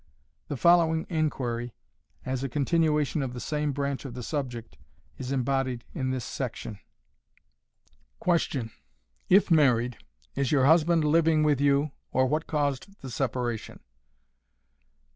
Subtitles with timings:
[0.47, 1.75] The following inquiry,
[2.25, 4.79] as a continuation of the same branch of the subject,
[5.19, 6.79] is embodied in this section.
[8.19, 8.71] Question.
[9.29, 9.97] IF MARRIED,
[10.33, 13.79] IS YOUR HUSBAND LIVING WITH YOU, OR WHAT CAUSED THE SEPARATION?